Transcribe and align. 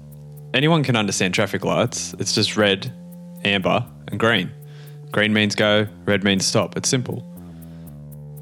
Anyone 0.53 0.83
can 0.83 0.97
understand 0.97 1.33
traffic 1.33 1.63
lights. 1.63 2.13
It's 2.19 2.35
just 2.35 2.57
red, 2.57 2.91
amber, 3.45 3.85
and 4.09 4.19
green. 4.19 4.51
Green 5.11 5.31
means 5.31 5.55
go, 5.55 5.87
red 6.05 6.25
means 6.25 6.45
stop. 6.45 6.75
It's 6.75 6.89
simple. 6.89 7.21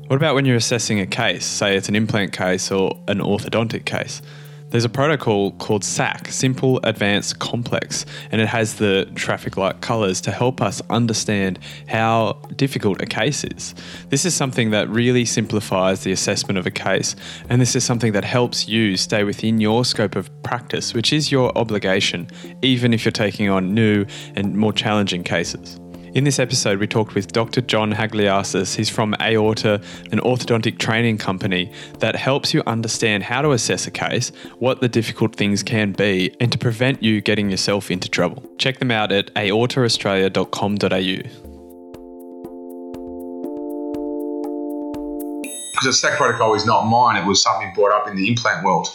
What 0.08 0.16
about 0.16 0.34
when 0.34 0.46
you're 0.46 0.56
assessing 0.56 1.00
a 1.00 1.06
case, 1.06 1.46
say 1.46 1.78
it's 1.78 1.90
an 1.90 1.96
implant 1.96 2.34
case 2.34 2.72
or 2.72 3.00
an 3.08 3.20
orthodontic 3.20 3.86
case? 3.86 4.24
There's 4.70 4.84
a 4.84 4.90
protocol 4.90 5.52
called 5.52 5.84
SAC, 5.84 6.28
Simple 6.28 6.80
Advanced 6.84 7.40
Complex, 7.40 8.06
and 8.32 8.42
it 8.42 8.48
has 8.48 8.76
the 8.76 9.10
traffic 9.16 9.58
light 9.58 9.80
colours 9.82 10.20
to 10.22 10.32
help 10.32 10.60
us 10.62 10.82
understand 10.90 11.60
how 11.88 12.42
difficult 12.56 13.02
a 13.02 13.06
case 13.06 13.44
is. 13.44 13.76
This 14.10 14.26
is 14.26 14.34
something 14.34 14.72
that 14.72 14.90
really 14.90 15.24
simplifies 15.24 16.04
the 16.04 16.12
assessment 16.12 16.58
of 16.58 16.66
a 16.66 16.72
case, 16.72 17.16
and 17.48 17.62
this 17.62 17.76
is 17.76 17.84
something 17.84 18.12
that 18.14 18.26
helps 18.26 18.68
you 18.68 18.98
stay 18.98 19.24
within 19.24 19.62
your 19.62 19.86
scope 19.86 20.16
of 20.16 20.30
practice, 20.44 20.94
which 20.94 21.14
is 21.14 21.32
your 21.32 21.56
obligation, 21.58 22.28
even 22.62 22.92
if 22.92 23.06
you're 23.06 23.12
taking 23.12 23.50
on 23.50 23.74
new 23.74 24.06
and 24.36 24.56
more 24.58 24.74
challenging 24.74 25.24
cases. 25.24 25.80
In 26.16 26.24
this 26.24 26.40
episode, 26.40 26.80
we 26.80 26.88
talked 26.88 27.14
with 27.14 27.34
Dr. 27.34 27.60
John 27.60 27.92
Hagiliassis. 27.92 28.78
He's 28.78 28.90
from 28.90 29.14
Aorta, 29.20 29.82
an 30.14 30.22
orthodontic 30.22 30.78
training 30.78 31.18
company 31.18 31.70
that 32.00 32.16
helps 32.16 32.54
you 32.54 32.64
understand 32.66 33.24
how 33.24 33.42
to 33.42 33.52
assess 33.52 33.86
a 33.86 33.92
case, 33.92 34.32
what 34.60 34.80
the 34.80 34.88
difficult 34.88 35.36
things 35.36 35.62
can 35.62 35.92
be, 35.92 36.34
and 36.40 36.54
to 36.54 36.58
prevent 36.58 37.04
you 37.04 37.20
getting 37.20 37.50
yourself 37.50 37.92
into 37.92 38.08
trouble. 38.08 38.50
Check 38.58 38.80
them 38.80 38.92
out 38.92 39.12
at 39.12 39.34
aortaaustralia.com.au. 39.34 41.44
The 45.84 45.92
SAC 45.92 46.16
protocol 46.16 46.56
is 46.56 46.66
not 46.66 46.86
mine, 46.86 47.22
it 47.22 47.28
was 47.28 47.44
something 47.44 47.74
brought 47.76 47.92
up 47.92 48.08
in 48.08 48.16
the 48.16 48.30
implant 48.30 48.64
world. 48.64 48.88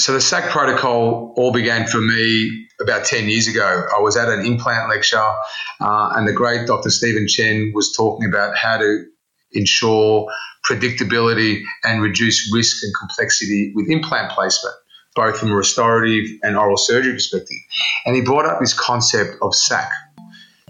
So 0.00 0.14
the 0.14 0.20
SAC 0.22 0.48
protocol 0.48 1.34
all 1.36 1.52
began 1.52 1.86
for 1.86 2.00
me 2.00 2.66
about 2.80 3.04
10 3.04 3.28
years 3.28 3.46
ago. 3.46 3.84
I 3.94 4.00
was 4.00 4.16
at 4.16 4.30
an 4.30 4.46
implant 4.46 4.88
lecture, 4.88 5.18
uh, 5.18 6.14
and 6.16 6.26
the 6.26 6.32
great 6.32 6.66
Dr. 6.66 6.88
Stephen 6.88 7.28
Chen 7.28 7.72
was 7.74 7.92
talking 7.94 8.26
about 8.26 8.56
how 8.56 8.78
to 8.78 9.04
ensure 9.52 10.26
predictability 10.66 11.60
and 11.84 12.00
reduce 12.00 12.50
risk 12.50 12.82
and 12.82 12.94
complexity 12.98 13.72
with 13.74 13.90
implant 13.90 14.32
placement, 14.32 14.74
both 15.14 15.38
from 15.38 15.50
a 15.50 15.54
restorative 15.54 16.30
and 16.42 16.56
oral 16.56 16.78
surgery 16.78 17.12
perspective. 17.12 17.58
And 18.06 18.16
he 18.16 18.22
brought 18.22 18.46
up 18.46 18.58
this 18.58 18.72
concept 18.72 19.36
of 19.42 19.54
SAC, 19.54 19.90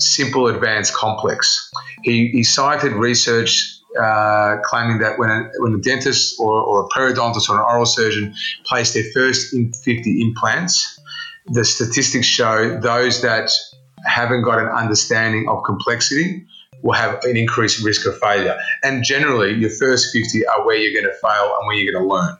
simple, 0.00 0.48
advanced, 0.48 0.92
complex. 0.92 1.70
He, 2.02 2.30
he 2.32 2.42
cited 2.42 2.94
research 2.94 3.79
uh, 3.98 4.58
claiming 4.64 4.98
that 4.98 5.18
when 5.18 5.30
a, 5.30 5.50
when 5.58 5.74
a 5.74 5.78
dentist 5.78 6.36
or, 6.38 6.52
or 6.52 6.84
a 6.84 6.88
periodontist 6.88 7.48
or 7.48 7.56
an 7.56 7.62
oral 7.62 7.86
surgeon 7.86 8.34
place 8.64 8.94
their 8.94 9.04
first 9.14 9.54
50 9.54 10.20
implants, 10.22 11.00
the 11.46 11.64
statistics 11.64 12.26
show 12.26 12.78
those 12.80 13.22
that 13.22 13.50
haven't 14.06 14.42
got 14.42 14.58
an 14.58 14.68
understanding 14.68 15.48
of 15.48 15.62
complexity 15.64 16.46
will 16.82 16.94
have 16.94 17.22
an 17.24 17.36
increased 17.36 17.84
risk 17.84 18.06
of 18.06 18.18
failure. 18.18 18.56
And 18.82 19.04
generally, 19.04 19.54
your 19.54 19.70
first 19.70 20.12
50 20.12 20.46
are 20.46 20.64
where 20.64 20.76
you're 20.76 20.98
going 21.00 21.12
to 21.12 21.18
fail 21.20 21.56
and 21.58 21.66
where 21.66 21.76
you're 21.76 21.92
going 21.92 22.04
to 22.04 22.14
learn. 22.14 22.36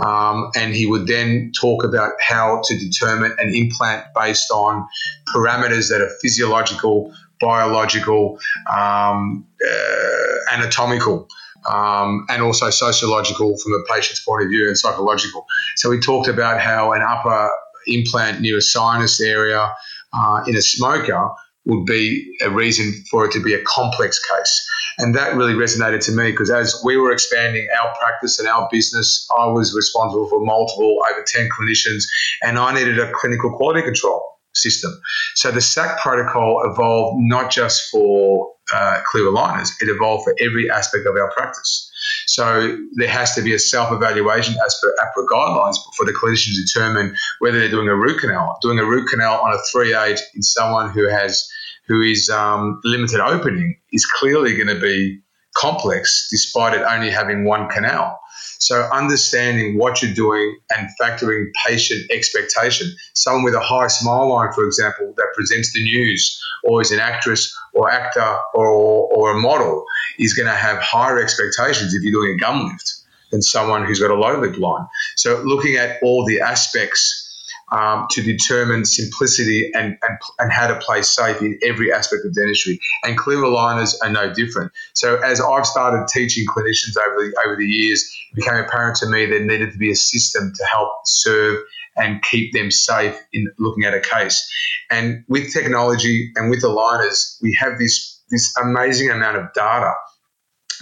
Um, 0.00 0.50
and 0.56 0.74
he 0.74 0.86
would 0.86 1.06
then 1.06 1.52
talk 1.58 1.84
about 1.84 2.12
how 2.20 2.60
to 2.64 2.78
determine 2.78 3.34
an 3.38 3.54
implant 3.54 4.06
based 4.14 4.50
on 4.50 4.86
parameters 5.34 5.88
that 5.90 6.00
are 6.00 6.10
physiological, 6.20 7.14
biological, 7.40 8.38
um, 8.70 9.46
uh, 9.64 10.54
anatomical. 10.54 11.28
Um, 11.68 12.24
and 12.30 12.40
also 12.40 12.70
sociological 12.70 13.58
from 13.58 13.72
the 13.72 13.84
patient's 13.90 14.24
point 14.24 14.44
of 14.44 14.48
view 14.48 14.68
and 14.68 14.78
psychological. 14.78 15.44
So 15.74 15.90
we 15.90 15.98
talked 15.98 16.28
about 16.28 16.60
how 16.60 16.92
an 16.92 17.02
upper 17.02 17.50
implant 17.88 18.40
near 18.40 18.58
a 18.58 18.62
sinus 18.62 19.20
area 19.20 19.74
uh, 20.12 20.44
in 20.46 20.56
a 20.56 20.62
smoker 20.62 21.28
would 21.66 21.84
be 21.84 22.32
a 22.42 22.50
reason 22.50 22.92
for 23.10 23.26
it 23.26 23.32
to 23.32 23.42
be 23.42 23.54
a 23.54 23.62
complex 23.64 24.18
case. 24.24 24.68
And 24.98 25.14
that 25.14 25.36
really 25.36 25.52
resonated 25.52 26.00
to 26.06 26.12
me 26.12 26.30
because 26.30 26.50
as 26.50 26.80
we 26.84 26.96
were 26.96 27.12
expanding 27.12 27.68
our 27.80 27.94
practice 28.00 28.38
and 28.38 28.48
our 28.48 28.68
business, 28.72 29.28
I 29.38 29.46
was 29.46 29.74
responsible 29.74 30.28
for 30.28 30.44
multiple, 30.44 30.98
over 31.10 31.24
10 31.26 31.48
clinicians, 31.50 32.04
and 32.42 32.58
I 32.58 32.74
needed 32.74 32.98
a 32.98 33.12
clinical 33.12 33.56
quality 33.56 33.82
control 33.82 34.37
system. 34.58 34.92
So 35.34 35.50
the 35.50 35.60
SAC 35.60 36.00
protocol 36.00 36.62
evolved 36.64 37.16
not 37.20 37.50
just 37.50 37.90
for 37.90 38.52
uh, 38.72 39.00
clear 39.06 39.24
aligners, 39.24 39.70
it 39.80 39.88
evolved 39.88 40.24
for 40.24 40.34
every 40.40 40.70
aspect 40.70 41.06
of 41.06 41.16
our 41.16 41.30
practice. 41.32 41.90
So 42.26 42.76
there 42.94 43.08
has 43.08 43.34
to 43.34 43.42
be 43.42 43.54
a 43.54 43.58
self-evaluation 43.58 44.54
as 44.64 44.80
per 44.82 44.94
AHPRA 45.00 45.26
guidelines 45.26 45.76
for 45.96 46.04
the 46.04 46.12
clinician 46.12 46.54
to 46.54 46.64
determine 46.64 47.14
whether 47.38 47.58
they're 47.58 47.70
doing 47.70 47.88
a 47.88 47.96
root 47.96 48.20
canal. 48.20 48.58
Doing 48.60 48.78
a 48.78 48.84
root 48.84 49.08
canal 49.08 49.40
on 49.40 49.54
a 49.54 49.76
3-8 49.76 50.20
in 50.34 50.42
someone 50.42 50.90
who 50.90 51.08
has 51.08 51.48
who 51.86 52.02
is 52.02 52.28
um, 52.28 52.80
limited 52.84 53.20
opening 53.20 53.78
is 53.92 54.04
clearly 54.04 54.54
going 54.54 54.68
to 54.68 54.78
be 54.78 55.20
complex 55.56 56.28
despite 56.30 56.74
it 56.78 56.82
only 56.82 57.10
having 57.10 57.44
one 57.44 57.68
canal. 57.68 58.20
So 58.68 58.82
understanding 58.92 59.78
what 59.78 60.02
you're 60.02 60.12
doing 60.12 60.58
and 60.76 60.90
factoring 61.00 61.46
patient 61.66 62.10
expectation. 62.10 62.94
Someone 63.14 63.42
with 63.42 63.54
a 63.54 63.60
high 63.60 63.86
smile 63.86 64.28
line, 64.28 64.52
for 64.52 64.62
example, 64.66 65.14
that 65.16 65.28
presents 65.34 65.72
the 65.72 65.82
news 65.82 66.38
or 66.64 66.82
is 66.82 66.90
an 66.90 67.00
actress 67.00 67.56
or 67.72 67.90
actor 67.90 68.36
or, 68.52 68.66
or 68.66 69.30
a 69.30 69.40
model 69.40 69.86
is 70.18 70.34
going 70.34 70.48
to 70.48 70.54
have 70.54 70.76
higher 70.80 71.18
expectations 71.18 71.94
if 71.94 72.02
you're 72.02 72.12
doing 72.12 72.34
a 72.34 72.36
gum 72.36 72.68
lift 72.68 72.92
than 73.30 73.40
someone 73.40 73.86
who's 73.86 74.00
got 74.00 74.10
a 74.10 74.14
low 74.14 74.38
lip 74.38 74.58
line. 74.58 74.86
So 75.16 75.40
looking 75.46 75.76
at 75.76 75.96
all 76.02 76.26
the 76.26 76.42
aspects 76.42 77.27
um, 77.72 78.06
to 78.10 78.22
determine 78.22 78.84
simplicity 78.84 79.70
and, 79.74 79.96
and, 80.02 80.18
and 80.38 80.52
how 80.52 80.66
to 80.66 80.76
play 80.76 81.02
safe 81.02 81.40
in 81.42 81.58
every 81.62 81.92
aspect 81.92 82.24
of 82.24 82.34
dentistry. 82.34 82.80
And 83.04 83.16
clear 83.16 83.38
aligners 83.38 83.94
are 84.02 84.10
no 84.10 84.32
different. 84.32 84.72
So 84.94 85.16
as 85.16 85.40
I've 85.40 85.66
started 85.66 86.08
teaching 86.08 86.46
clinicians 86.46 86.96
over 86.96 87.24
the, 87.24 87.42
over 87.46 87.56
the 87.56 87.66
years, 87.66 88.02
it 88.32 88.36
became 88.36 88.56
apparent 88.56 88.96
to 88.98 89.06
me 89.06 89.26
there 89.26 89.44
needed 89.44 89.72
to 89.72 89.78
be 89.78 89.90
a 89.90 89.96
system 89.96 90.52
to 90.54 90.64
help 90.64 90.90
serve 91.04 91.62
and 91.96 92.22
keep 92.22 92.52
them 92.52 92.70
safe 92.70 93.16
in 93.32 93.46
looking 93.58 93.84
at 93.84 93.94
a 93.94 94.00
case. 94.00 94.48
And 94.90 95.24
with 95.28 95.52
technology 95.52 96.30
and 96.36 96.48
with 96.48 96.62
aligners, 96.62 97.38
we 97.42 97.52
have 97.54 97.78
this, 97.78 98.20
this 98.30 98.54
amazing 98.62 99.10
amount 99.10 99.36
of 99.36 99.52
data 99.52 99.92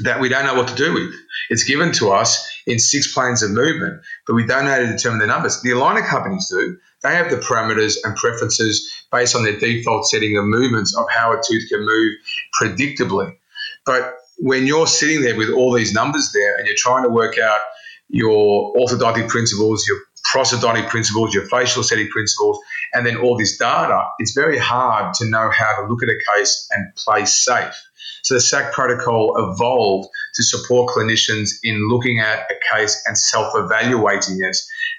that 0.01 0.21
we 0.21 0.29
don't 0.29 0.45
know 0.45 0.55
what 0.55 0.69
to 0.69 0.75
do 0.75 0.93
with. 0.93 1.15
It's 1.51 1.65
given 1.65 1.93
to 1.93 2.11
us 2.11 2.49
in 2.67 2.79
six 2.79 3.13
planes 3.13 3.43
of 3.43 3.51
movement, 3.51 4.03
but 4.27 4.35
we 4.35 4.47
don't 4.47 4.65
know 4.65 4.73
how 4.73 4.79
to 4.79 4.87
determine 4.87 5.21
the 5.21 5.27
numbers. 5.27 5.61
The 5.63 5.71
aligner 5.71 6.07
companies 6.07 6.49
do. 6.51 6.79
They 7.03 7.15
have 7.15 7.31
the 7.31 7.37
parameters 7.37 7.97
and 8.03 8.17
preferences 8.17 8.91
based 9.13 9.37
on 9.37 9.45
their 9.45 9.59
default 9.59 10.07
setting 10.07 10.37
of 10.37 10.45
movements 10.45 10.97
of 10.97 11.07
how 11.11 11.33
a 11.33 11.41
tooth 11.47 11.69
can 11.69 11.81
move 11.85 12.15
predictably. 12.61 13.37
But 13.85 14.15
when 14.39 14.67
you're 14.67 14.87
sitting 14.87 15.23
there 15.23 15.37
with 15.37 15.51
all 15.51 15.73
these 15.73 15.95
numbers 15.95 16.33
there 16.33 16.57
and 16.57 16.67
you're 16.67 16.77
trying 16.77 17.05
to 17.05 17.09
work 17.11 17.39
out 17.39 17.61
your 18.09 18.75
orthodontic 18.75 19.29
principles, 19.29 19.87
your 19.87 19.99
prosthodontic 20.33 20.89
principles, 20.89 21.35
your 21.35 21.47
facial 21.47 21.83
setting 21.83 22.09
principles, 22.09 22.59
and 22.97 23.05
then 23.05 23.19
all 23.19 23.37
this 23.37 23.59
data, 23.59 24.03
it's 24.19 24.33
very 24.33 24.59
hard 24.59 25.13
to 25.15 25.29
know 25.29 25.51
how 25.51 25.83
to 25.83 25.87
look 25.87 26.03
at 26.03 26.09
a 26.09 26.19
case 26.35 26.67
and 26.71 26.95
play 26.95 27.27
safe. 27.27 27.75
So 28.23 28.35
the 28.35 28.41
SAC 28.41 28.73
protocol 28.73 29.35
evolved 29.37 30.09
to 30.35 30.43
support 30.43 30.91
clinicians 30.91 31.51
in 31.63 31.89
looking 31.89 32.21
at 32.21 32.51
a 32.51 32.75
case 32.75 33.05
and 33.07 33.17
self 33.17 33.53
evaluating 33.55 34.41
it 34.41 34.57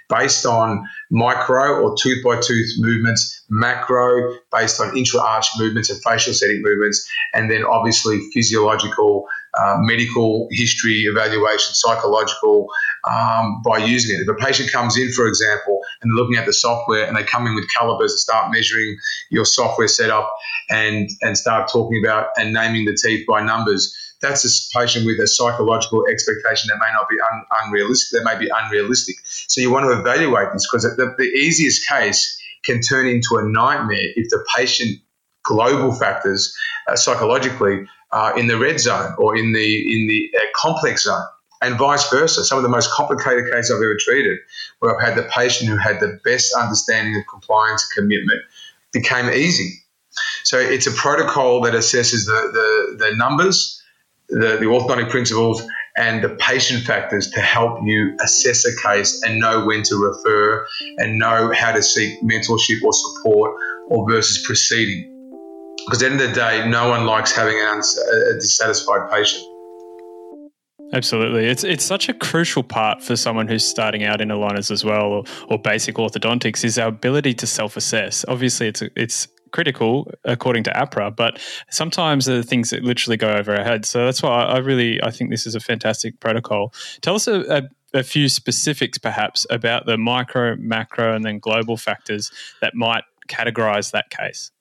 based 0.09 0.45
on 0.45 0.87
micro 1.09 1.81
or 1.81 1.95
tooth 1.97 2.23
by 2.23 2.39
tooth 2.39 2.69
movements, 2.77 3.43
macro 3.49 4.37
based 4.51 4.79
on 4.79 4.95
intra 4.95 5.19
arch 5.19 5.47
movements 5.57 5.89
and 5.89 6.01
facial 6.03 6.33
setting 6.33 6.61
movements, 6.61 7.09
and 7.33 7.49
then 7.49 7.65
obviously 7.65 8.19
physiological, 8.31 9.25
uh, 9.57 9.77
medical 9.79 10.47
history 10.51 11.05
evaluation, 11.05 11.73
psychological 11.73 12.67
um, 13.09 13.61
by 13.63 13.77
using 13.77 14.15
it. 14.15 14.21
If 14.21 14.27
a 14.27 14.35
patient 14.35 14.71
comes 14.71 14.97
in, 14.97 15.11
for 15.11 15.27
example, 15.27 15.81
and 16.01 16.11
they're 16.11 16.23
looking 16.23 16.37
at 16.37 16.45
the 16.45 16.53
software 16.53 17.05
and 17.05 17.15
they 17.15 17.23
come 17.23 17.47
in 17.47 17.55
with 17.55 17.65
calipers 17.73 18.11
and 18.11 18.19
start 18.19 18.51
measuring 18.51 18.97
your 19.29 19.45
software 19.45 19.87
setup 19.87 20.31
and, 20.69 21.09
and 21.21 21.37
start 21.37 21.69
talking 21.71 22.01
about 22.03 22.27
and 22.37 22.53
naming 22.53 22.85
the 22.85 22.95
teeth 22.95 23.25
by 23.27 23.41
numbers, 23.41 23.95
that's 24.21 24.43
a 24.45 24.79
patient 24.79 25.05
with 25.05 25.19
a 25.19 25.27
psychological 25.27 26.05
expectation 26.07 26.69
that 26.69 26.79
may 26.79 26.91
not 26.93 27.07
be 27.09 27.17
un- 27.31 27.45
unrealistic, 27.63 28.19
that 28.19 28.25
may 28.25 28.37
be 28.37 28.49
unrealistic. 28.63 29.15
So 29.25 29.61
you 29.61 29.71
want 29.71 29.85
to 29.85 29.99
evaluate 29.99 30.53
this 30.53 30.67
because 30.69 30.83
the, 30.83 31.15
the 31.17 31.25
easiest 31.25 31.87
case 31.87 32.41
can 32.63 32.81
turn 32.81 33.07
into 33.07 33.37
a 33.37 33.43
nightmare 33.43 34.07
if 34.15 34.29
the 34.29 34.43
patient 34.55 34.99
global 35.43 35.93
factors 35.93 36.55
uh, 36.87 36.95
psychologically 36.95 37.87
are 38.17 38.37
in 38.39 38.47
the 38.47 38.57
red 38.57 38.79
zone 38.79 39.13
or 39.17 39.37
in 39.37 39.53
the 39.53 39.69
in 39.95 40.07
the 40.07 40.19
uh, 40.37 40.41
complex 40.55 41.03
zone 41.03 41.27
and 41.61 41.77
vice 41.77 42.09
versa. 42.09 42.43
Some 42.43 42.57
of 42.57 42.63
the 42.63 42.69
most 42.69 42.89
complicated 42.91 43.45
cases 43.51 43.71
I've 43.71 43.77
ever 43.77 43.97
treated, 43.99 44.37
where 44.79 44.95
I've 44.95 45.03
had 45.07 45.15
the 45.21 45.29
patient 45.29 45.69
who 45.69 45.77
had 45.77 45.99
the 45.99 46.19
best 46.23 46.53
understanding 46.53 47.15
of 47.15 47.23
compliance 47.29 47.81
and 47.85 47.91
commitment, 48.03 48.41
became 48.91 49.29
easy. 49.29 49.69
So 50.43 50.57
it's 50.59 50.87
a 50.87 50.91
protocol 50.91 51.61
that 51.61 51.73
assesses 51.73 52.25
the, 52.25 52.39
the, 52.57 53.05
the 53.05 53.15
numbers, 53.15 53.83
the, 54.29 54.57
the 54.57 54.65
orthodontic 54.65 55.09
principles, 55.09 55.61
and 55.95 56.23
the 56.23 56.29
patient 56.29 56.85
factors 56.85 57.29
to 57.31 57.41
help 57.41 57.79
you 57.83 58.15
assess 58.21 58.65
a 58.65 58.87
case 58.87 59.21
and 59.23 59.39
know 59.39 59.65
when 59.65 59.83
to 59.83 59.95
refer 59.95 60.65
and 60.97 61.17
know 61.17 61.51
how 61.53 61.71
to 61.71 61.81
seek 61.81 62.21
mentorship 62.21 62.81
or 62.83 62.93
support 62.93 63.59
or 63.87 64.09
versus 64.09 64.43
proceeding. 64.45 65.16
Because 65.87 66.03
at 66.03 66.09
the 66.09 66.11
end 66.11 66.21
of 66.21 66.29
the 66.29 66.35
day, 66.35 66.67
no 66.67 66.89
one 66.89 67.05
likes 67.05 67.31
having 67.31 67.55
a 67.55 68.33
dissatisfied 68.33 69.09
patient. 69.09 69.41
Absolutely. 70.93 71.45
It's 71.45 71.63
it's 71.63 71.83
such 71.83 72.09
a 72.09 72.13
crucial 72.13 72.63
part 72.63 73.01
for 73.01 73.15
someone 73.15 73.47
who's 73.47 73.65
starting 73.65 74.03
out 74.03 74.21
in 74.21 74.29
aligners 74.29 74.69
as 74.69 74.83
well 74.83 75.05
or, 75.05 75.23
or 75.49 75.59
basic 75.59 75.95
orthodontics 75.95 76.63
is 76.63 76.77
our 76.77 76.87
ability 76.87 77.33
to 77.35 77.47
self-assess. 77.47 78.25
Obviously 78.27 78.67
it's 78.67 78.81
it's 78.95 79.27
critical 79.51 80.11
according 80.23 80.63
to 80.63 80.71
AHPRA, 80.71 81.15
but 81.15 81.39
sometimes 81.69 82.25
the 82.25 82.43
things 82.43 82.69
that 82.69 82.83
literally 82.83 83.17
go 83.17 83.29
over 83.29 83.55
our 83.55 83.63
heads. 83.63 83.89
So 83.89 84.05
that's 84.05 84.21
why 84.21 84.43
I 84.43 84.57
really 84.59 85.01
I 85.03 85.11
think 85.11 85.29
this 85.29 85.45
is 85.45 85.55
a 85.55 85.59
fantastic 85.59 86.19
protocol. 86.19 86.73
Tell 87.01 87.15
us 87.15 87.27
a, 87.27 87.41
a, 87.93 87.99
a 87.99 88.03
few 88.03 88.29
specifics 88.29 88.97
perhaps 88.97 89.45
about 89.49 89.85
the 89.85 89.97
micro, 89.97 90.55
macro 90.57 91.15
and 91.15 91.25
then 91.25 91.39
global 91.39 91.75
factors 91.75 92.31
that 92.61 92.75
might 92.75 93.03
categorize 93.27 93.91
that 93.91 94.09
case. 94.09 94.51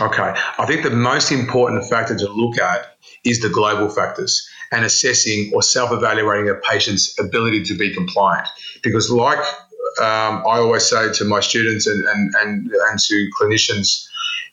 Okay. 0.00 0.34
I 0.58 0.66
think 0.66 0.82
the 0.82 0.90
most 0.90 1.32
important 1.32 1.88
factor 1.88 2.16
to 2.16 2.28
look 2.28 2.58
at 2.58 2.96
is 3.24 3.40
the 3.40 3.48
global 3.48 3.88
factors 3.88 4.48
and 4.72 4.84
assessing 4.84 5.52
or 5.54 5.62
self 5.62 5.92
evaluating 5.92 6.48
a 6.48 6.54
patient's 6.54 7.18
ability 7.18 7.64
to 7.64 7.74
be 7.74 7.94
compliant. 7.94 8.48
Because, 8.82 9.10
like 9.10 9.38
um, 10.00 10.42
I 10.46 10.58
always 10.58 10.84
say 10.84 11.12
to 11.12 11.24
my 11.24 11.40
students 11.40 11.86
and, 11.86 12.04
and, 12.04 12.34
and, 12.34 12.70
and 12.88 12.98
to 12.98 13.30
clinicians, 13.40 14.06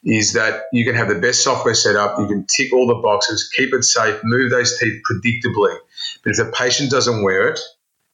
is 0.03 0.33
that 0.33 0.63
you 0.73 0.85
can 0.85 0.95
have 0.95 1.07
the 1.07 1.15
best 1.15 1.43
software 1.43 1.73
set 1.73 1.95
up, 1.95 2.19
you 2.19 2.27
can 2.27 2.45
tick 2.45 2.73
all 2.73 2.87
the 2.87 2.95
boxes, 3.01 3.49
keep 3.55 3.73
it 3.73 3.83
safe, 3.83 4.19
move 4.23 4.51
those 4.51 4.77
teeth 4.77 5.01
predictably. 5.09 5.75
But 6.23 6.31
if 6.31 6.37
the 6.37 6.53
patient 6.57 6.91
doesn't 6.91 7.23
wear 7.23 7.49
it, 7.49 7.59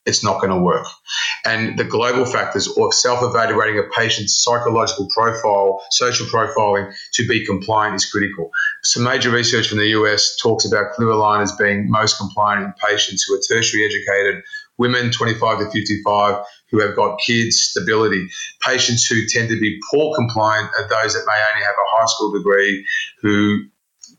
it's 0.10 0.24
not 0.24 0.42
going 0.42 0.52
to 0.52 0.60
work. 0.60 0.86
And 1.46 1.78
the 1.80 1.86
global 1.86 2.26
factors 2.26 2.68
of 2.68 2.94
self 2.94 3.24
evaluating 3.24 3.80
a 3.80 3.84
patient's 3.96 4.44
psychological 4.44 5.08
profile, 5.16 5.82
social 5.92 6.26
profiling 6.26 6.94
to 7.14 7.28
be 7.28 7.46
compliant 7.46 7.96
is 7.96 8.10
critical. 8.10 8.52
Some 8.84 9.04
major 9.04 9.30
research 9.30 9.70
from 9.70 9.78
the 9.78 9.88
US 10.00 10.36
talks 10.42 10.66
about 10.66 10.94
clear 10.94 11.10
aligners 11.10 11.58
being 11.58 11.90
most 11.90 12.18
compliant 12.18 12.66
in 12.66 12.74
patients 12.86 13.24
who 13.24 13.36
are 13.36 13.42
tertiary 13.48 13.86
educated, 13.86 14.44
women 14.78 15.12
25 15.12 15.60
to 15.60 15.66
55 15.72 16.46
who 16.72 16.80
have 16.80 16.96
got 16.96 17.20
kids, 17.20 17.58
stability. 17.58 18.28
Patients 18.62 19.06
who 19.06 19.26
tend 19.28 19.50
to 19.50 19.60
be 19.60 19.80
poor 19.92 20.16
compliant 20.16 20.70
are 20.78 20.88
those 20.88 21.14
that 21.14 21.26
may 21.26 21.42
only 21.52 21.66
have 21.66 21.76
a 21.76 21.98
high 21.98 22.06
school 22.06 22.32
degree, 22.32 22.86
who 23.22 23.64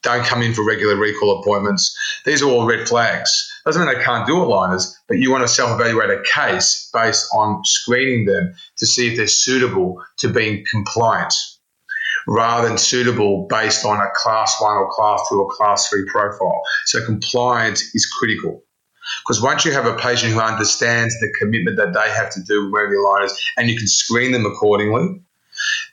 don't 0.03 0.25
come 0.25 0.43
in 0.43 0.55
for 0.55 0.65
regular 0.65 0.97
recall 0.97 1.41
appointments. 1.41 1.97
These 2.25 2.43
are 2.43 2.49
all 2.49 2.67
red 2.67 2.89
flags. 2.89 3.31
Doesn't 3.65 3.85
mean 3.85 3.95
they 3.95 4.03
can't 4.03 4.27
do 4.27 4.35
aligners, 4.35 4.95
but 5.07 5.19
you 5.19 5.31
want 5.31 5.43
to 5.43 5.49
self 5.49 5.79
evaluate 5.79 6.11
a 6.11 6.23
case 6.23 6.89
based 6.93 7.29
on 7.35 7.63
screening 7.65 8.25
them 8.25 8.55
to 8.79 8.87
see 8.87 9.09
if 9.09 9.17
they're 9.17 9.27
suitable 9.27 10.03
to 10.19 10.29
being 10.29 10.65
compliant 10.71 11.35
rather 12.27 12.69
than 12.69 12.79
suitable 12.79 13.47
based 13.49 13.85
on 13.85 14.01
a 14.01 14.09
class 14.15 14.57
one 14.61 14.77
or 14.77 14.91
class 14.91 15.21
two 15.29 15.41
or 15.41 15.49
class 15.51 15.89
three 15.89 16.07
profile. 16.07 16.63
So 16.87 17.05
compliance 17.05 17.95
is 17.95 18.07
critical. 18.07 18.63
Because 19.25 19.43
once 19.43 19.65
you 19.65 19.73
have 19.73 19.87
a 19.87 19.97
patient 19.97 20.33
who 20.33 20.41
understands 20.41 21.19
the 21.21 21.33
commitment 21.39 21.77
that 21.79 21.93
they 21.93 22.11
have 22.11 22.31
to 22.31 22.43
do 22.43 22.65
with 22.65 22.73
wearing 22.73 22.91
the 22.91 22.97
aligners 22.97 23.33
and 23.57 23.69
you 23.69 23.77
can 23.77 23.89
screen 23.89 24.33
them 24.33 24.47
accordingly, 24.47 25.21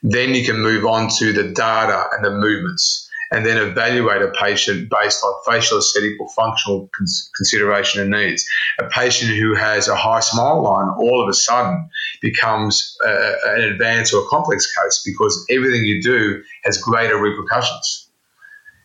then 0.02 0.34
you 0.34 0.44
can 0.44 0.60
move 0.60 0.86
on 0.86 1.08
to 1.18 1.32
the 1.32 1.52
data 1.52 2.04
and 2.12 2.24
the 2.24 2.30
movements 2.30 3.07
and 3.30 3.44
then 3.44 3.58
evaluate 3.58 4.22
a 4.22 4.28
patient 4.28 4.90
based 4.90 5.22
on 5.22 5.32
facial 5.46 5.78
aesthetic 5.78 6.12
or 6.20 6.28
functional 6.30 6.88
cons- 6.96 7.30
consideration 7.36 8.00
and 8.00 8.10
needs. 8.10 8.46
A 8.78 8.88
patient 8.88 9.32
who 9.36 9.54
has 9.54 9.88
a 9.88 9.96
high 9.96 10.20
smile 10.20 10.62
line 10.62 10.88
all 10.98 11.22
of 11.22 11.28
a 11.28 11.34
sudden 11.34 11.88
becomes 12.20 12.96
uh, 13.06 13.32
an 13.46 13.62
advanced 13.62 14.14
or 14.14 14.26
complex 14.28 14.72
case 14.74 15.02
because 15.04 15.46
everything 15.50 15.84
you 15.84 16.02
do 16.02 16.42
has 16.64 16.78
greater 16.78 17.18
repercussions. 17.18 18.10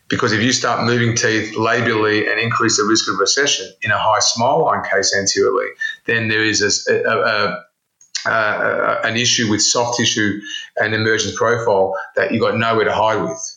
Because 0.08 0.32
if 0.32 0.42
you 0.42 0.52
start 0.52 0.84
moving 0.84 1.16
teeth 1.16 1.54
labially 1.56 2.30
and 2.30 2.38
increase 2.38 2.76
the 2.76 2.84
risk 2.84 3.10
of 3.10 3.18
recession 3.18 3.66
in 3.82 3.90
a 3.90 3.98
high 3.98 4.20
smile 4.20 4.64
line 4.64 4.84
case 4.84 5.16
anteriorly, 5.16 5.68
then 6.04 6.28
there 6.28 6.44
is 6.44 6.60
a, 6.60 6.94
a, 6.94 7.18
a 7.18 7.64
uh, 8.26 9.00
an 9.04 9.16
issue 9.16 9.50
with 9.50 9.60
soft 9.60 9.98
tissue 9.98 10.40
and 10.76 10.94
emergence 10.94 11.36
profile 11.36 11.94
that 12.16 12.32
you've 12.32 12.40
got 12.40 12.56
nowhere 12.56 12.84
to 12.84 12.92
hide 12.92 13.22
with 13.22 13.53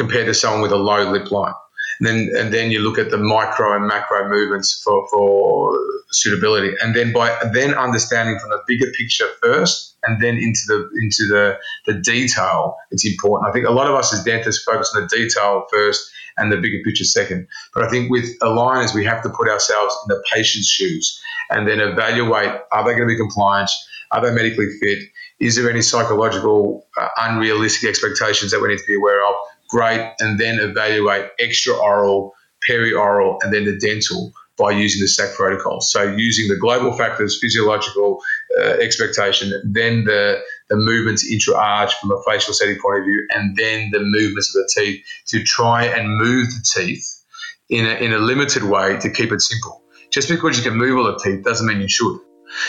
compared 0.00 0.26
to 0.26 0.34
someone 0.34 0.62
with 0.62 0.72
a 0.72 0.82
low 0.90 1.10
lip 1.12 1.30
line. 1.30 1.52
And 1.98 2.06
then, 2.06 2.30
and 2.34 2.54
then 2.54 2.70
you 2.70 2.78
look 2.80 2.98
at 2.98 3.10
the 3.10 3.18
micro 3.18 3.76
and 3.76 3.86
macro 3.86 4.26
movements 4.28 4.80
for, 4.82 5.06
for 5.10 5.78
suitability, 6.10 6.74
and 6.82 6.96
then 6.96 7.12
by 7.12 7.36
then 7.52 7.74
understanding 7.74 8.38
from 8.38 8.50
the 8.50 8.60
bigger 8.66 8.90
picture 8.96 9.28
first, 9.42 9.96
and 10.04 10.22
then 10.22 10.36
into 10.36 10.60
the 10.66 10.88
into 11.02 11.26
the 11.28 11.58
the 11.86 12.00
detail. 12.00 12.76
It's 12.90 13.06
important. 13.06 13.50
I 13.50 13.52
think 13.52 13.66
a 13.66 13.70
lot 13.70 13.86
of 13.86 13.94
us 13.94 14.14
as 14.14 14.24
dentists 14.24 14.64
focus 14.64 14.90
on 14.94 15.02
the 15.02 15.08
detail 15.08 15.66
first 15.70 16.10
and 16.38 16.50
the 16.50 16.56
bigger 16.56 16.78
picture 16.82 17.04
second. 17.04 17.46
But 17.74 17.84
I 17.84 17.90
think 17.90 18.10
with 18.10 18.38
aligners, 18.38 18.94
we 18.94 19.04
have 19.04 19.22
to 19.24 19.28
put 19.28 19.48
ourselves 19.48 19.94
in 20.04 20.16
the 20.16 20.22
patient's 20.32 20.68
shoes 20.68 21.20
and 21.50 21.68
then 21.68 21.80
evaluate: 21.80 22.52
Are 22.72 22.84
they 22.84 22.92
going 22.92 23.08
to 23.08 23.14
be 23.14 23.18
compliant? 23.18 23.70
Are 24.10 24.22
they 24.22 24.32
medically 24.34 24.66
fit? 24.80 24.98
Is 25.38 25.56
there 25.56 25.70
any 25.70 25.82
psychological 25.82 26.86
uh, 26.98 27.08
unrealistic 27.18 27.88
expectations 27.88 28.50
that 28.52 28.60
we 28.60 28.68
need 28.68 28.78
to 28.78 28.86
be 28.86 28.96
aware 28.96 29.24
of? 29.24 29.34
Great. 29.70 30.12
And 30.18 30.38
then 30.38 30.58
evaluate 30.58 31.30
extra 31.38 31.74
oral, 31.74 32.34
peri-oral, 32.62 33.38
and 33.42 33.52
then 33.52 33.64
the 33.64 33.78
dental 33.78 34.32
by 34.58 34.72
using 34.72 35.00
the 35.00 35.08
SAC 35.08 35.34
protocol. 35.34 35.80
So 35.80 36.02
using 36.02 36.48
the 36.48 36.56
global 36.56 36.92
factors, 36.92 37.38
physiological 37.40 38.20
uh, 38.58 38.62
expectation, 38.82 39.52
then 39.64 40.04
the, 40.04 40.38
the 40.68 40.76
movements 40.76 41.26
intra-arch 41.26 41.94
from 41.94 42.12
a 42.12 42.22
facial 42.26 42.52
setting 42.52 42.78
point 42.78 42.98
of 42.98 43.04
view, 43.04 43.26
and 43.30 43.56
then 43.56 43.90
the 43.90 44.00
movements 44.00 44.54
of 44.54 44.62
the 44.62 44.70
teeth 44.74 45.02
to 45.28 45.42
try 45.44 45.84
and 45.86 46.18
move 46.18 46.48
the 46.48 46.64
teeth 46.74 47.24
in 47.70 47.86
a, 47.86 47.94
in 48.04 48.12
a 48.12 48.18
limited 48.18 48.64
way 48.64 48.98
to 48.98 49.08
keep 49.08 49.32
it 49.32 49.40
simple. 49.40 49.82
Just 50.10 50.28
because 50.28 50.58
you 50.58 50.62
can 50.62 50.76
move 50.76 50.98
all 50.98 51.04
the 51.04 51.18
teeth 51.18 51.42
doesn't 51.42 51.66
mean 51.66 51.80
you 51.80 51.88
should. 51.88 52.18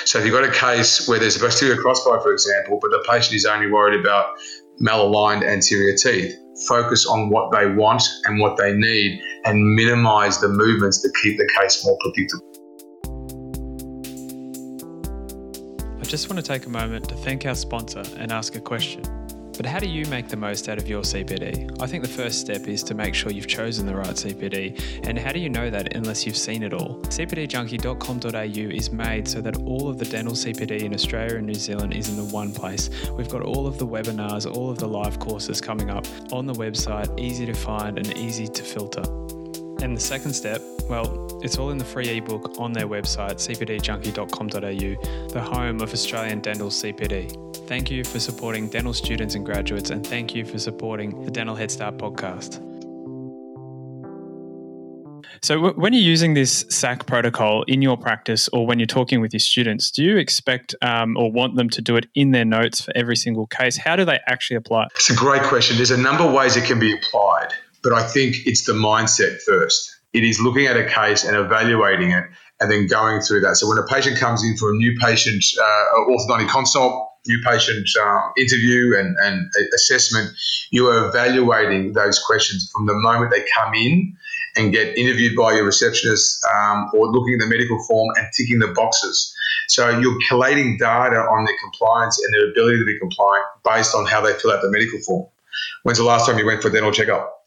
So 0.06 0.20
if 0.20 0.26
you've 0.26 0.34
got 0.34 0.44
a 0.44 0.52
case 0.52 1.08
where 1.08 1.20
there's 1.20 1.36
a 1.36 1.40
posterior 1.40 1.76
crossbite, 1.76 2.22
for 2.22 2.32
example, 2.32 2.78
but 2.82 2.92
the 2.92 3.04
patient 3.10 3.36
is 3.36 3.46
only 3.46 3.70
worried 3.70 4.00
about 4.00 4.28
malaligned 4.80 5.44
anterior 5.44 5.98
teeth, 5.98 6.36
focus 6.68 7.06
on 7.06 7.30
what 7.30 7.52
they 7.52 7.68
want 7.68 8.04
and 8.26 8.40
what 8.40 8.58
they 8.58 8.74
need 8.74 9.22
and 9.46 9.76
minimize 9.76 10.40
the 10.40 10.48
movements 10.48 11.02
to 11.02 11.12
keep 11.22 11.38
the 11.38 11.50
case 11.60 11.86
more 11.86 11.98
predictable. 12.02 12.46
I 16.00 16.04
just 16.04 16.30
want 16.30 16.38
to 16.38 16.44
take 16.44 16.66
a 16.66 16.70
moment 16.70 17.08
to 17.10 17.16
thank 17.16 17.46
our 17.46 17.56
sponsor 17.56 18.04
and 18.18 18.32
ask 18.32 18.56
a 18.56 18.62
question. 18.62 19.04
But 19.58 19.66
how 19.66 19.80
do 19.80 19.88
you 19.88 20.06
make 20.08 20.28
the 20.28 20.38
most 20.38 20.70
out 20.70 20.78
of 20.78 20.88
your 20.88 21.02
CPD? 21.02 21.82
I 21.82 21.88
think 21.88 22.04
the 22.04 22.10
first 22.10 22.40
step 22.40 22.68
is 22.68 22.84
to 22.84 22.94
make 22.94 23.14
sure 23.14 23.32
you've 23.32 23.48
chosen 23.48 23.86
the 23.86 23.96
right 23.96 24.16
CPD. 24.16 25.08
And 25.08 25.20
how 25.20 25.32
do 25.32 25.40
you 25.40 25.50
know 25.50 25.70
that 25.70 25.96
unless 25.96 26.26
you've 26.26 26.38
seen 26.38 26.64
it 26.64 26.74
all? 26.74 27.00
CPDjunkie.com.au 27.04 28.76
is 28.76 28.92
made 28.92 29.28
so 29.28 29.42
that 29.42 29.58
all 29.64 29.90
of 29.90 29.98
the 29.98 30.06
dental 30.06 30.34
CPD 30.34 30.84
in 30.84 30.94
Australia 30.94 31.38
and 31.38 31.48
New 31.48 31.54
Zealand 31.54 31.94
is 31.94 32.10
in 32.10 32.18
the 32.18 32.34
one 32.34 32.54
place. 32.54 32.90
We've 33.12 33.30
got 33.30 33.42
all 33.42 33.68
of 33.68 33.78
the 33.78 33.88
webinars, 33.88 34.52
all 34.52 34.70
of 34.70 34.78
the 34.78 34.88
live 34.88 35.20
courses 35.20 35.62
coming 35.62 35.90
up 35.90 36.06
on 36.32 36.46
the 36.46 36.54
website, 36.54 37.20
easy 37.20 37.46
to 37.46 37.54
find 37.54 37.98
and 37.98 38.18
easy 38.18 38.48
to 38.48 38.64
filter. 38.64 39.04
And 39.84 39.96
the 39.96 40.02
second 40.02 40.34
step, 40.34 40.62
well, 40.90 41.40
it's 41.42 41.58
all 41.58 41.72
in 41.72 41.78
the 41.78 41.86
free 41.86 42.18
ebook 42.18 42.60
on 42.60 42.72
their 42.72 42.88
website, 42.88 43.36
cpdjunkie.com.au, 43.36 45.28
the 45.30 45.42
home 45.42 45.82
of 45.82 45.92
Australian 45.92 46.40
Dental 46.40 46.70
CPD. 46.70 47.51
Thank 47.72 47.90
you 47.90 48.04
for 48.04 48.20
supporting 48.20 48.68
dental 48.68 48.94
students 48.94 49.34
and 49.34 49.46
graduates, 49.46 49.92
and 49.92 50.06
thank 50.06 50.36
you 50.36 50.44
for 50.44 50.60
supporting 50.60 51.24
the 51.24 51.32
Dental 51.32 51.56
Head 51.56 51.72
Start 51.72 51.98
podcast. 51.98 52.56
So, 55.42 55.56
w- 55.56 55.74
when 55.76 55.94
you're 55.94 56.04
using 56.04 56.34
this 56.34 56.66
SAC 56.68 57.06
protocol 57.06 57.64
in 57.70 57.82
your 57.82 57.96
practice 57.96 58.50
or 58.50 58.68
when 58.68 58.78
you're 58.78 58.88
talking 58.88 59.22
with 59.22 59.32
your 59.32 59.40
students, 59.40 59.90
do 59.90 60.04
you 60.04 60.18
expect 60.18 60.76
um, 60.82 61.16
or 61.16 61.32
want 61.32 61.56
them 61.56 61.70
to 61.70 61.82
do 61.82 61.96
it 61.96 62.08
in 62.14 62.32
their 62.32 62.44
notes 62.44 62.82
for 62.82 62.92
every 62.94 63.16
single 63.16 63.48
case? 63.48 63.78
How 63.78 63.96
do 63.96 64.04
they 64.04 64.20
actually 64.28 64.58
apply 64.58 64.88
it? 64.88 64.92
It's 64.96 65.10
a 65.10 65.16
great 65.16 65.44
question. 65.44 65.78
There's 65.78 65.92
a 65.92 65.98
number 65.98 66.26
of 66.26 66.34
ways 66.34 66.58
it 66.58 66.66
can 66.66 66.78
be 66.78 66.94
applied, 66.94 67.54
but 67.84 67.94
I 67.94 68.06
think 68.06 68.36
it's 68.46 68.66
the 68.66 68.74
mindset 68.74 69.42
first. 69.44 69.96
It 70.12 70.26
is 70.26 70.42
looking 70.42 70.66
at 70.66 70.76
a 70.76 70.90
case 70.90 71.24
and 71.24 71.38
evaluating 71.38 72.12
it 72.12 72.26
and 72.60 72.70
then 72.70 72.88
going 72.88 73.22
through 73.22 73.40
that. 73.40 73.56
So, 73.56 73.70
when 73.70 73.78
a 73.78 73.86
patient 73.86 74.18
comes 74.18 74.44
in 74.44 74.58
for 74.58 74.72
a 74.72 74.76
new 74.76 75.00
patient 75.00 75.46
uh, 75.58 76.10
orthodontic 76.10 76.50
consult, 76.50 77.08
new 77.28 77.40
patient 77.46 77.88
um, 78.02 78.32
interview 78.38 78.98
and, 78.98 79.16
and 79.24 79.50
assessment, 79.74 80.32
you 80.72 80.88
are 80.88 81.08
evaluating 81.08 81.94
those 81.94 82.20
questions 82.20 82.70
from 82.74 82.86
the 82.86 82.94
moment 82.94 83.32
they 83.32 83.46
come 83.56 83.74
in 83.74 84.16
and 84.56 84.74
get 84.74 84.98
interviewed 84.98 85.36
by 85.36 85.54
your 85.54 85.66
receptionist 85.66 86.44
um, 86.54 86.90
or 86.94 87.08
looking 87.08 87.36
at 87.36 87.40
the 87.40 87.48
medical 87.48 87.82
form 87.88 88.10
and 88.18 88.28
ticking 88.36 88.60
the 88.60 88.68
boxes. 88.68 89.34
So 89.68 89.90
you're 90.00 90.18
collating 90.28 90.78
data 90.78 91.18
on 91.18 91.46
their 91.46 91.56
compliance 91.62 92.22
and 92.24 92.34
their 92.34 92.52
ability 92.52 92.80
to 92.80 92.86
be 92.86 93.00
compliant 93.00 93.46
based 93.64 93.96
on 93.96 94.06
how 94.06 94.22
they 94.22 94.34
fill 94.34 94.52
out 94.52 94.62
the 94.62 94.72
medical 94.72 95.00
form. 95.00 95.28
When's 95.84 95.98
the 95.98 96.04
last 96.04 96.26
time 96.26 96.38
you 96.38 96.46
went 96.46 96.62
for 96.62 96.68
a 96.68 96.72
dental 96.72 96.92
checkup? 96.92 97.38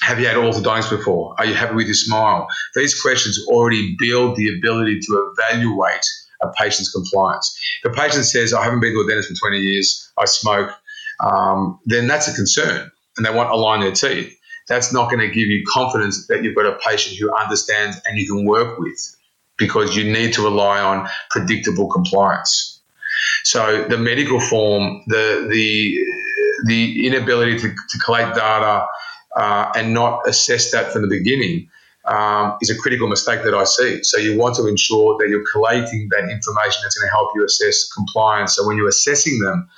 Have 0.00 0.18
you 0.18 0.26
had 0.26 0.36
orthodontics 0.36 0.90
before? 0.90 1.34
Are 1.38 1.44
you 1.44 1.54
happy 1.54 1.74
with 1.74 1.86
your 1.86 1.94
smile? 1.94 2.48
These 2.74 3.00
questions 3.00 3.38
already 3.48 3.94
build 3.98 4.36
the 4.36 4.56
ability 4.58 5.00
to 5.00 5.34
evaluate 5.36 6.06
a 6.42 6.48
patient's 6.52 6.92
compliance. 6.92 7.58
If 7.84 7.92
a 7.92 7.94
patient 7.94 8.24
says, 8.24 8.52
I 8.52 8.64
haven't 8.64 8.80
been 8.80 8.94
to 8.94 9.00
a 9.00 9.06
dentist 9.06 9.28
for 9.28 9.48
20 9.48 9.58
years, 9.58 10.12
I 10.18 10.24
smoke, 10.24 10.70
um, 11.20 11.78
then 11.86 12.06
that's 12.06 12.28
a 12.28 12.34
concern 12.34 12.90
and 13.16 13.26
they 13.26 13.30
want 13.30 13.50
to 13.50 13.54
align 13.54 13.80
their 13.80 13.92
teeth. 13.92 14.36
That's 14.68 14.92
not 14.92 15.10
going 15.10 15.20
to 15.20 15.28
give 15.28 15.48
you 15.48 15.64
confidence 15.68 16.26
that 16.28 16.44
you've 16.44 16.54
got 16.54 16.66
a 16.66 16.78
patient 16.86 17.16
who 17.16 17.34
understands 17.34 18.00
and 18.04 18.18
you 18.18 18.26
can 18.26 18.44
work 18.44 18.78
with 18.78 19.16
because 19.56 19.96
you 19.96 20.10
need 20.10 20.32
to 20.34 20.42
rely 20.42 20.80
on 20.80 21.08
predictable 21.28 21.88
compliance. 21.90 22.80
So 23.44 23.84
the 23.88 23.98
medical 23.98 24.40
form, 24.40 25.02
the 25.06 25.46
the 25.50 25.98
the 26.66 27.06
inability 27.06 27.58
to, 27.58 27.68
to 27.68 27.98
collate 28.04 28.34
data 28.34 28.86
uh, 29.36 29.72
and 29.74 29.92
not 29.92 30.28
assess 30.28 30.70
that 30.72 30.92
from 30.92 31.02
the 31.02 31.08
beginning 31.08 31.68
um, 32.10 32.58
is 32.60 32.70
a 32.70 32.76
critical 32.76 33.08
mistake 33.08 33.42
that 33.44 33.54
I 33.54 33.64
see. 33.64 34.02
So 34.02 34.18
you 34.18 34.36
want 34.36 34.56
to 34.56 34.66
ensure 34.66 35.16
that 35.18 35.28
you're 35.28 35.44
collating 35.50 36.08
that 36.10 36.28
information 36.28 36.80
that's 36.82 36.98
going 36.98 37.08
to 37.08 37.12
help 37.12 37.30
you 37.34 37.44
assess 37.44 37.88
compliance. 37.92 38.56
So 38.56 38.66
when 38.66 38.76
you're 38.76 38.88
assessing 38.88 39.38
them 39.38 39.68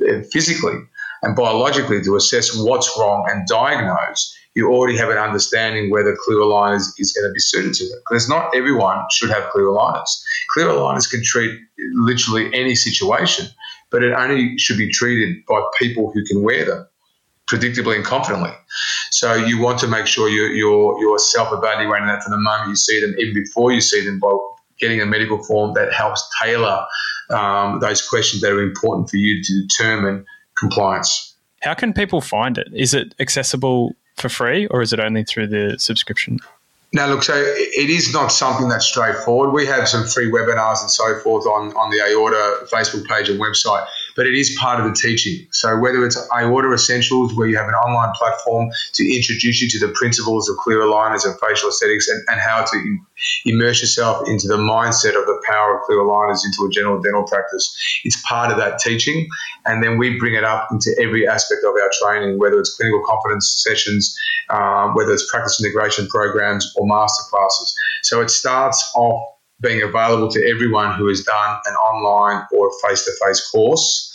uh, 0.00 0.22
physically 0.30 0.78
and 1.22 1.34
biologically 1.34 2.00
to 2.02 2.16
assess 2.16 2.56
what's 2.56 2.90
wrong 2.96 3.26
and 3.28 3.46
diagnose, 3.48 4.36
you 4.54 4.70
already 4.70 4.96
have 4.98 5.08
an 5.08 5.18
understanding 5.18 5.90
whether 5.90 6.16
clear 6.24 6.38
aligners 6.38 6.84
is 6.98 7.12
going 7.12 7.28
to 7.28 7.32
be 7.32 7.40
suited 7.40 7.74
to 7.74 7.88
them. 7.88 7.98
Because 8.08 8.28
not 8.28 8.54
everyone 8.54 8.98
should 9.10 9.30
have 9.30 9.50
clear 9.50 9.64
aligners. 9.64 10.22
Clear 10.50 10.66
aligners 10.66 11.10
can 11.10 11.22
treat 11.24 11.58
literally 11.94 12.52
any 12.54 12.76
situation, 12.76 13.46
but 13.90 14.04
it 14.04 14.12
only 14.12 14.56
should 14.58 14.78
be 14.78 14.90
treated 14.90 15.44
by 15.48 15.62
people 15.78 16.12
who 16.12 16.24
can 16.24 16.42
wear 16.42 16.64
them 16.64 16.86
predictably 17.48 17.96
and 17.96 18.04
confidently. 18.04 18.50
So 19.10 19.34
you 19.34 19.60
want 19.60 19.78
to 19.80 19.88
make 19.88 20.06
sure 20.06 20.28
you're, 20.28 20.52
you're, 20.52 20.98
you're 21.00 21.18
self-evaluating 21.18 22.06
that 22.06 22.22
from 22.22 22.32
the 22.32 22.38
moment 22.38 22.70
you 22.70 22.76
see 22.76 23.00
them, 23.00 23.14
even 23.18 23.34
before 23.34 23.72
you 23.72 23.80
see 23.80 24.04
them, 24.04 24.18
by 24.18 24.36
getting 24.78 25.00
a 25.00 25.06
medical 25.06 25.42
form 25.44 25.74
that 25.74 25.92
helps 25.92 26.28
tailor 26.42 26.84
um, 27.30 27.80
those 27.80 28.06
questions 28.06 28.42
that 28.42 28.52
are 28.52 28.62
important 28.62 29.10
for 29.10 29.16
you 29.16 29.42
to 29.42 29.62
determine 29.62 30.24
compliance. 30.58 31.34
How 31.62 31.74
can 31.74 31.92
people 31.92 32.20
find 32.20 32.58
it? 32.58 32.68
Is 32.74 32.94
it 32.94 33.14
accessible 33.20 33.94
for 34.16 34.28
free 34.28 34.66
or 34.66 34.82
is 34.82 34.92
it 34.92 35.00
only 35.00 35.24
through 35.24 35.48
the 35.48 35.78
subscription? 35.78 36.38
Now, 36.94 37.06
look, 37.06 37.22
so 37.22 37.34
it 37.34 37.88
is 37.88 38.12
not 38.12 38.28
something 38.28 38.68
that's 38.68 38.84
straightforward. 38.84 39.52
We 39.52 39.64
have 39.66 39.88
some 39.88 40.06
free 40.06 40.30
webinars 40.30 40.82
and 40.82 40.90
so 40.90 41.18
forth 41.20 41.46
on, 41.46 41.72
on 41.72 41.90
the 41.90 42.00
Aorta 42.00 42.66
Facebook 42.70 43.06
page 43.06 43.30
and 43.30 43.40
website 43.40 43.86
but 44.16 44.26
it 44.26 44.34
is 44.34 44.56
part 44.60 44.80
of 44.80 44.86
the 44.86 44.94
teaching. 44.94 45.46
So 45.50 45.78
whether 45.78 46.04
it's 46.04 46.18
Aorta 46.32 46.72
Essentials, 46.72 47.34
where 47.34 47.46
you 47.46 47.56
have 47.56 47.68
an 47.68 47.74
online 47.74 48.12
platform 48.14 48.70
to 48.94 49.16
introduce 49.16 49.60
you 49.62 49.68
to 49.68 49.86
the 49.86 49.92
principles 49.94 50.48
of 50.48 50.56
clear 50.56 50.80
aligners 50.80 51.24
and 51.24 51.38
facial 51.40 51.68
aesthetics 51.68 52.08
and, 52.08 52.22
and 52.28 52.40
how 52.40 52.64
to 52.64 52.98
immerse 53.44 53.80
yourself 53.80 54.28
into 54.28 54.48
the 54.48 54.56
mindset 54.56 55.18
of 55.18 55.26
the 55.26 55.40
power 55.46 55.76
of 55.76 55.82
clear 55.82 55.98
aligners 55.98 56.44
into 56.44 56.66
a 56.66 56.70
general 56.70 57.00
dental 57.00 57.24
practice, 57.24 57.74
it's 58.04 58.20
part 58.26 58.50
of 58.50 58.58
that 58.58 58.78
teaching. 58.78 59.28
And 59.66 59.82
then 59.82 59.98
we 59.98 60.18
bring 60.18 60.34
it 60.34 60.44
up 60.44 60.68
into 60.70 60.94
every 61.00 61.26
aspect 61.26 61.62
of 61.64 61.70
our 61.70 61.90
training, 62.00 62.38
whether 62.38 62.58
it's 62.58 62.74
clinical 62.76 63.02
confidence 63.06 63.62
sessions, 63.62 64.18
um, 64.50 64.94
whether 64.94 65.12
it's 65.12 65.30
practice 65.30 65.62
integration 65.62 66.06
programs 66.08 66.72
or 66.76 66.86
master 66.86 67.22
classes. 67.30 67.74
So 68.02 68.20
it 68.20 68.30
starts 68.30 68.82
off 68.96 69.31
being 69.62 69.82
available 69.82 70.30
to 70.30 70.46
everyone 70.48 70.94
who 70.96 71.08
has 71.08 71.22
done 71.22 71.58
an 71.66 71.74
online 71.74 72.44
or 72.52 72.70
face 72.86 73.04
to 73.04 73.12
face 73.24 73.48
course. 73.50 74.08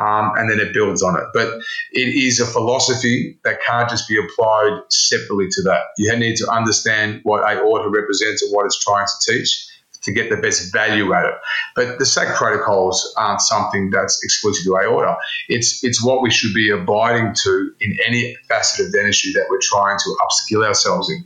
Um, 0.00 0.32
and 0.36 0.50
then 0.50 0.58
it 0.58 0.72
builds 0.74 1.02
on 1.02 1.16
it. 1.16 1.22
But 1.32 1.48
it 1.92 2.08
is 2.08 2.40
a 2.40 2.46
philosophy 2.46 3.38
that 3.44 3.60
can't 3.64 3.88
just 3.88 4.08
be 4.08 4.18
applied 4.18 4.80
separately 4.90 5.46
to 5.52 5.62
that. 5.62 5.82
You 5.96 6.16
need 6.16 6.34
to 6.36 6.50
understand 6.50 7.20
what 7.22 7.48
aorta 7.48 7.88
represents 7.88 8.42
and 8.42 8.52
what 8.52 8.66
it's 8.66 8.78
trying 8.82 9.06
to 9.06 9.32
teach 9.32 9.68
to 10.04 10.12
get 10.12 10.30
the 10.30 10.36
best 10.36 10.72
value 10.72 11.12
at 11.12 11.24
it. 11.24 11.34
But 11.74 11.98
the 11.98 12.06
SAC 12.06 12.36
protocols 12.36 13.12
aren't 13.16 13.40
something 13.40 13.90
that's 13.90 14.22
exclusive 14.22 14.64
to 14.64 14.76
aorta. 14.76 15.16
It's 15.48 15.82
it's 15.82 16.04
what 16.04 16.22
we 16.22 16.30
should 16.30 16.54
be 16.54 16.70
abiding 16.70 17.34
to 17.44 17.72
in 17.80 17.96
any 18.06 18.36
facet 18.48 18.86
of 18.86 18.92
dentistry 18.92 19.32
that 19.32 19.46
we're 19.48 19.58
trying 19.62 19.98
to 19.98 20.16
upskill 20.22 20.66
ourselves 20.66 21.10
in. 21.10 21.24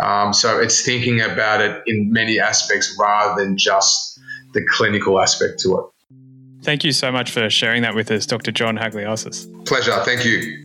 Um, 0.00 0.32
so 0.32 0.58
it's 0.58 0.82
thinking 0.82 1.20
about 1.20 1.60
it 1.60 1.82
in 1.86 2.10
many 2.12 2.40
aspects 2.40 2.96
rather 2.98 3.42
than 3.42 3.56
just 3.56 4.18
the 4.52 4.64
clinical 4.76 5.20
aspect 5.20 5.60
to 5.60 5.78
it. 5.78 5.84
Thank 6.62 6.84
you 6.84 6.92
so 6.92 7.10
much 7.10 7.30
for 7.30 7.48
sharing 7.48 7.82
that 7.82 7.94
with 7.94 8.10
us, 8.10 8.26
Dr. 8.26 8.52
John 8.52 8.76
Hagiliassis. 8.76 9.66
Pleasure. 9.66 9.96
Thank 10.04 10.24
you. 10.24 10.64